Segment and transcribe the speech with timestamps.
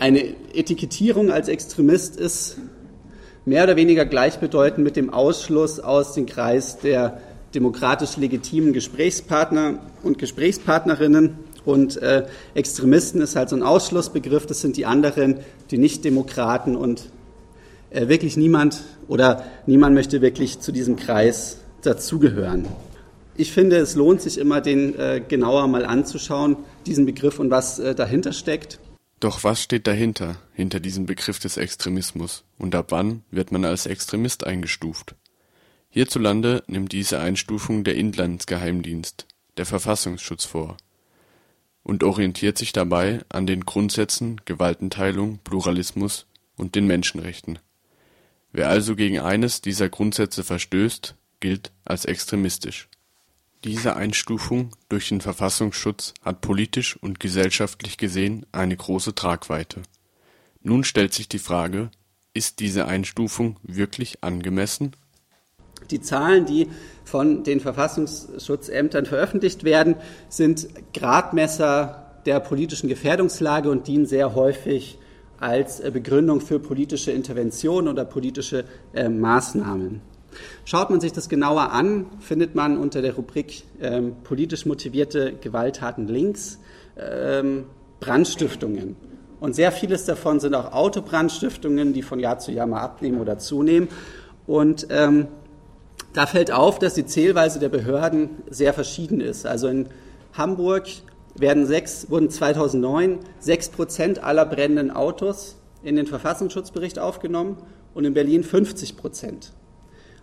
[0.00, 2.56] Eine Etikettierung als Extremist ist
[3.44, 7.20] mehr oder weniger gleichbedeutend mit dem Ausschluss aus dem Kreis der
[7.54, 11.34] demokratisch legitimen Gesprächspartner und Gesprächspartnerinnen.
[11.66, 12.24] Und äh,
[12.54, 15.40] Extremisten ist halt so ein Ausschlussbegriff, das sind die anderen,
[15.70, 17.10] die Nicht-Demokraten und
[17.90, 22.66] äh, wirklich niemand oder niemand möchte wirklich zu diesem Kreis dazugehören.
[23.36, 26.56] Ich finde, es lohnt sich immer, den äh, genauer mal anzuschauen,
[26.86, 28.78] diesen Begriff und was äh, dahinter steckt.
[29.20, 32.44] Doch was steht dahinter, hinter diesem Begriff des Extremismus?
[32.56, 35.14] Und ab wann wird man als Extremist eingestuft?
[35.90, 39.26] Hierzulande nimmt diese Einstufung der Inlandsgeheimdienst,
[39.58, 40.78] der Verfassungsschutz vor
[41.82, 46.26] und orientiert sich dabei an den Grundsätzen Gewaltenteilung, Pluralismus
[46.56, 47.58] und den Menschenrechten.
[48.52, 52.88] Wer also gegen eines dieser Grundsätze verstößt, gilt als extremistisch.
[53.64, 59.82] Diese Einstufung durch den Verfassungsschutz hat politisch und gesellschaftlich gesehen eine große Tragweite.
[60.62, 61.90] Nun stellt sich die Frage,
[62.32, 64.92] ist diese Einstufung wirklich angemessen
[65.90, 66.68] die Zahlen, die
[67.04, 69.96] von den Verfassungsschutzämtern veröffentlicht werden,
[70.28, 74.98] sind Gradmesser der politischen Gefährdungslage und dienen sehr häufig
[75.38, 80.02] als äh, Begründung für politische Intervention oder politische äh, Maßnahmen.
[80.64, 86.08] Schaut man sich das genauer an, findet man unter der Rubrik ähm, politisch motivierte Gewalttaten
[86.08, 86.58] links
[86.98, 87.64] ähm,
[88.00, 88.96] Brandstiftungen.
[89.40, 93.38] Und sehr vieles davon sind auch Autobrandstiftungen, die von Jahr zu Jahr mal abnehmen oder
[93.38, 93.88] zunehmen.
[94.46, 95.28] Und ähm,
[96.12, 99.46] da fällt auf, dass die Zählweise der Behörden sehr verschieden ist.
[99.46, 99.86] Also in
[100.34, 100.86] Hamburg
[101.36, 107.56] werden sechs, wurden 2009 sechs Prozent aller brennenden Autos in den Verfassungsschutzbericht aufgenommen
[107.94, 109.52] und in Berlin 50 Prozent.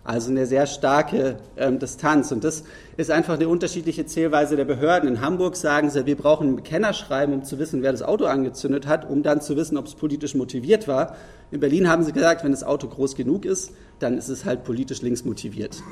[0.07, 2.31] Also eine sehr starke ähm, Distanz.
[2.31, 2.63] Und das
[2.95, 5.09] ist einfach eine unterschiedliche Zählweise der Behörden.
[5.09, 8.87] In Hamburg sagen sie, wir brauchen ein Bekennerschreiben, um zu wissen, wer das Auto angezündet
[8.87, 11.17] hat, um dann zu wissen, ob es politisch motiviert war.
[11.51, 14.63] In Berlin haben sie gesagt, wenn das Auto groß genug ist, dann ist es halt
[14.63, 15.83] politisch links motiviert.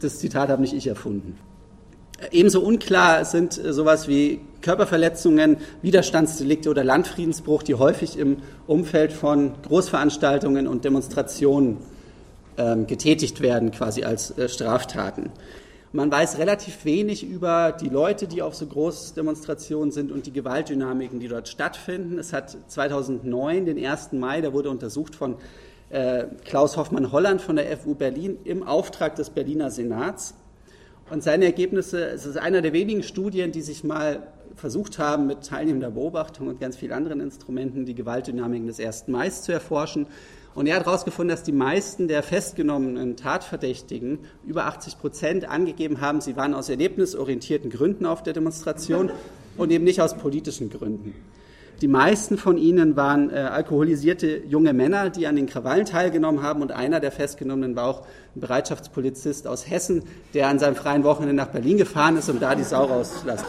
[0.00, 1.36] Das Zitat habe nicht ich erfunden.
[2.30, 9.52] Ebenso unklar sind äh, sowas wie Körperverletzungen, Widerstandsdelikte oder Landfriedensbruch, die häufig im Umfeld von
[9.62, 11.76] Großveranstaltungen und Demonstrationen
[12.56, 15.30] getätigt werden, quasi als äh, Straftaten.
[15.94, 21.20] Man weiß relativ wenig über die Leute, die auf so Großdemonstrationen sind und die Gewaltdynamiken,
[21.20, 22.18] die dort stattfinden.
[22.18, 24.12] Es hat 2009, den 1.
[24.12, 25.36] Mai, da wurde untersucht von
[25.90, 30.34] äh, Klaus Hoffmann-Holland von der FU Berlin im Auftrag des Berliner Senats.
[31.10, 34.26] Und seine Ergebnisse, es ist einer der wenigen Studien, die sich mal
[34.56, 39.08] versucht haben, mit teilnehmender Beobachtung und ganz vielen anderen Instrumenten die Gewaltdynamiken des 1.
[39.08, 40.06] Mai zu erforschen.
[40.54, 46.20] Und er hat herausgefunden, dass die meisten der festgenommenen Tatverdächtigen, über 80 Prozent, angegeben haben,
[46.20, 49.10] sie waren aus erlebnisorientierten Gründen auf der Demonstration
[49.56, 51.14] und eben nicht aus politischen Gründen.
[51.82, 56.62] Die meisten von ihnen waren äh, alkoholisierte junge Männer, die an den Krawallen teilgenommen haben.
[56.62, 58.06] Und einer der Festgenommenen war auch
[58.36, 62.54] ein Bereitschaftspolizist aus Hessen, der an seinem freien Wochenende nach Berlin gefahren ist, um da
[62.54, 63.48] die Sau rauszulassen.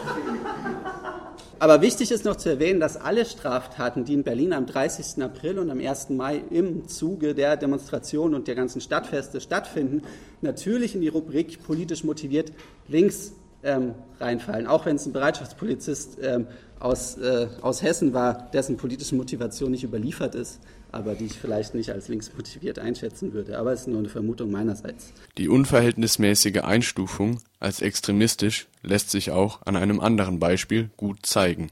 [1.59, 5.23] Aber wichtig ist noch zu erwähnen, dass alle Straftaten, die in Berlin am 30.
[5.23, 6.09] April und am 1.
[6.09, 10.01] Mai im Zuge der Demonstration und der ganzen Stadtfeste stattfinden,
[10.41, 12.51] natürlich in die Rubrik politisch motiviert
[12.87, 13.33] links
[13.63, 14.67] ähm, reinfallen.
[14.67, 16.47] Auch wenn es ein Bereitschaftspolizist ähm,
[16.83, 20.59] aus, äh, aus Hessen war, dessen politische Motivation nicht überliefert ist,
[20.91, 23.57] aber die ich vielleicht nicht als links motiviert einschätzen würde.
[23.57, 25.13] Aber es ist nur eine Vermutung meinerseits.
[25.37, 31.69] Die unverhältnismäßige Einstufung als extremistisch lässt sich auch an einem anderen Beispiel gut zeigen.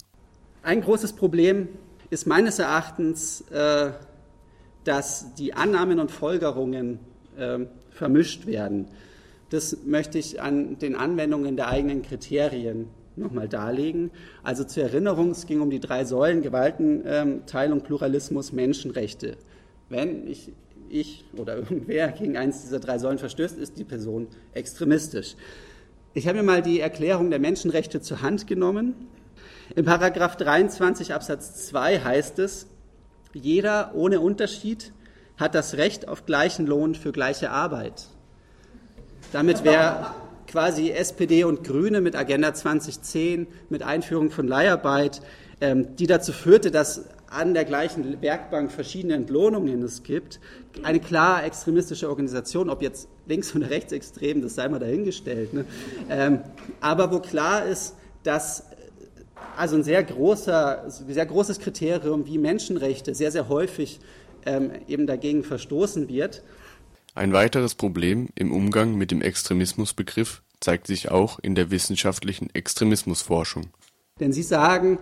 [0.63, 1.67] Ein großes Problem
[2.09, 3.91] ist meines Erachtens, äh,
[4.85, 6.99] dass die Annahmen und Folgerungen
[7.37, 7.59] äh,
[7.91, 8.87] vermischt werden.
[9.49, 14.11] Das möchte ich an den Anwendungen der eigenen Kriterien nochmal darlegen.
[14.43, 19.37] Also zur Erinnerung, es ging um die drei Säulen Gewaltenteilung, Pluralismus, Menschenrechte.
[19.89, 20.51] Wenn ich,
[20.89, 25.35] ich oder irgendwer gegen eins dieser drei Säulen verstößt, ist die Person extremistisch.
[26.13, 28.95] Ich habe mir mal die Erklärung der Menschenrechte zur Hand genommen.
[29.75, 32.67] In Paragraph 23 Absatz 2 heißt es,
[33.33, 34.91] jeder ohne Unterschied
[35.37, 38.07] hat das Recht auf gleichen Lohn für gleiche Arbeit.
[39.31, 40.13] Damit wäre
[40.51, 45.21] quasi SPD und Grüne mit Agenda 2010, mit Einführung von Leiharbeit,
[45.61, 50.41] ähm, die dazu führte, dass an der gleichen Werkbank verschiedene Entlohnungen es gibt.
[50.83, 55.53] Eine klar extremistische Organisation, ob jetzt links- oder rechtsextrem, das sei mal dahingestellt.
[55.53, 55.65] Ne?
[56.09, 56.41] Ähm,
[56.81, 58.65] aber wo klar ist, dass
[59.55, 63.99] also ein sehr, großer, sehr großes Kriterium wie Menschenrechte sehr, sehr häufig
[64.45, 66.43] ähm, eben dagegen verstoßen wird.
[67.13, 73.67] Ein weiteres Problem im Umgang mit dem Extremismusbegriff zeigt sich auch in der wissenschaftlichen Extremismusforschung.
[74.21, 74.97] Denn Sie sagen,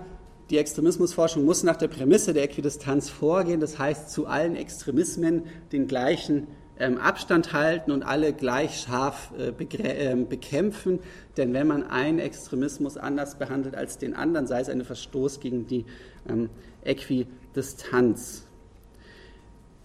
[0.50, 5.88] die Extremismusforschung muss nach der Prämisse der Äquidistanz vorgehen, das heißt zu allen Extremismen den
[5.88, 6.47] gleichen
[6.79, 11.00] ähm, Abstand halten und alle gleich scharf äh, äh, bekämpfen.
[11.38, 15.67] Denn wenn man einen Extremismus anders behandelt als den anderen, sei es ein Verstoß gegen
[15.67, 15.85] die
[16.27, 16.50] ähm,
[16.83, 18.49] Äquidistanz.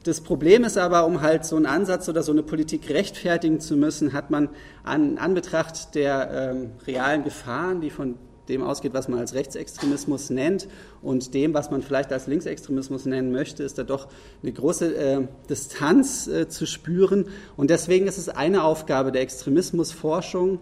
[0.05, 3.75] Das Problem ist aber, um halt so einen Ansatz oder so eine Politik rechtfertigen zu
[3.75, 4.51] müssen, hat man
[4.83, 8.17] an Anbetracht der ähm, realen Gefahren, die von
[8.51, 10.69] dem ausgeht, was man als Rechtsextremismus nennt
[11.01, 14.09] und dem, was man vielleicht als Linksextremismus nennen möchte, ist da doch
[14.43, 17.25] eine große äh, Distanz äh, zu spüren.
[17.57, 20.59] Und deswegen ist es eine Aufgabe der Extremismusforschung.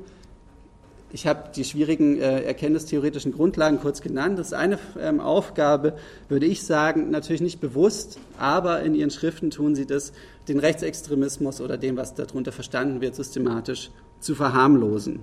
[1.14, 4.38] Ich habe die schwierigen äh, erkenntnistheoretischen Grundlagen kurz genannt.
[4.38, 5.94] Das ist eine ähm, Aufgabe,
[6.30, 10.14] würde ich sagen, natürlich nicht bewusst, aber in ihren Schriften tun sie das,
[10.48, 15.20] den Rechtsextremismus oder dem, was darunter verstanden wird, systematisch zu verharmlosen.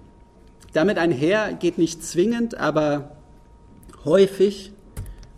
[0.74, 3.16] Damit einher geht nicht zwingend, aber
[4.06, 4.72] häufig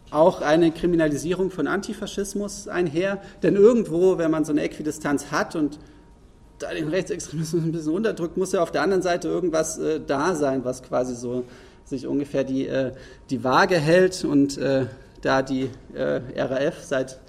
[0.09, 3.21] auch eine Kriminalisierung von Antifaschismus einher.
[3.41, 5.79] Denn irgendwo, wenn man so eine Äquidistanz hat und
[6.63, 10.35] da den Rechtsextremismus ein bisschen unterdrückt, muss ja auf der anderen Seite irgendwas äh, da
[10.35, 11.43] sein, was quasi so
[11.85, 12.93] sich ungefähr die, äh,
[13.29, 14.23] die Waage hält.
[14.23, 14.85] Und äh,
[15.21, 17.19] da die äh, RAF seit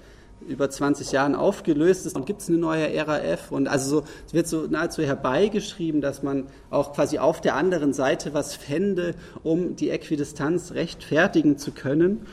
[0.47, 4.33] über 20 Jahren aufgelöst ist und gibt es eine neue RAF und also so, es
[4.33, 9.77] wird so nahezu herbeigeschrieben, dass man auch quasi auf der anderen Seite was fände, um
[9.77, 12.25] die Äquidistanz rechtfertigen zu können.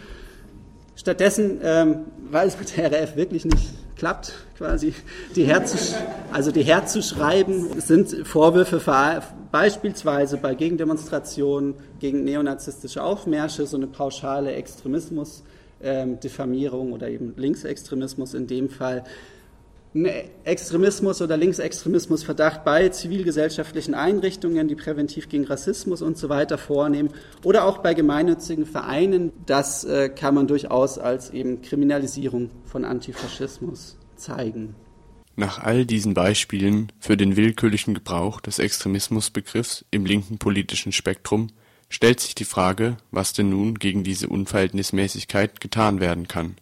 [0.96, 2.00] Stattdessen, ähm,
[2.30, 3.68] weil es mit der RAF wirklich nicht
[4.00, 4.94] klappt, quasi
[5.36, 5.92] die herzusch
[6.32, 8.80] also die herzuschreiben, sind Vorwürfe
[9.52, 15.42] beispielsweise bei Gegendemonstrationen gegen neonazistische Aufmärsche, so eine pauschale Extremismus
[15.82, 19.04] ähm, Diffamierung oder eben Linksextremismus in dem Fall.
[19.92, 20.08] Ein
[20.44, 27.10] Extremismus oder Linksextremismusverdacht bei zivilgesellschaftlichen Einrichtungen, die präventiv gegen Rassismus und so weiter vornehmen
[27.42, 33.98] oder auch bei gemeinnützigen Vereinen, das äh, kann man durchaus als eben Kriminalisierung von Antifaschismus
[34.14, 34.76] zeigen.
[35.34, 41.48] Nach all diesen Beispielen für den willkürlichen Gebrauch des Extremismusbegriffs im linken politischen Spektrum
[41.88, 46.56] stellt sich die Frage, was denn nun gegen diese Unverhältnismäßigkeit getan werden kann.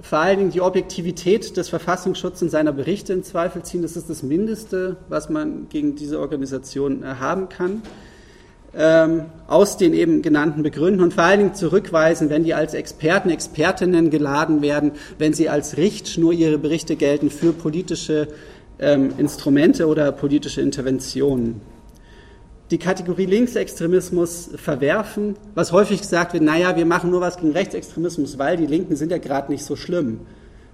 [0.00, 4.08] Vor allen Dingen die Objektivität des Verfassungsschutzes und seiner Berichte in Zweifel ziehen, das ist
[4.08, 7.82] das Mindeste, was man gegen diese Organisation äh, haben kann.
[8.74, 13.30] Ähm, aus den eben genannten Begründen und vor allen Dingen zurückweisen, wenn die als Experten,
[13.30, 18.28] Expertinnen geladen werden, wenn sie als Richtschnur ihre Berichte gelten für politische
[18.78, 21.62] ähm, Instrumente oder politische Interventionen
[22.70, 28.38] die Kategorie Linksextremismus verwerfen, was häufig gesagt wird, naja, wir machen nur was gegen Rechtsextremismus,
[28.38, 30.20] weil die Linken sind ja gerade nicht so schlimm.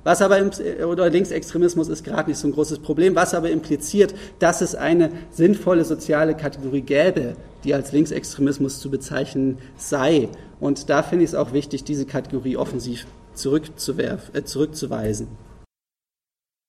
[0.03, 0.39] Was aber
[0.87, 5.11] oder Linksextremismus ist gerade nicht so ein großes Problem, was aber impliziert, dass es eine
[5.31, 10.29] sinnvolle soziale Kategorie gäbe, die als Linksextremismus zu bezeichnen sei.
[10.61, 15.29] Und da finde ich es auch wichtig, diese Kategorie offensiv zurückzuwerfen, äh, zurückzuweisen.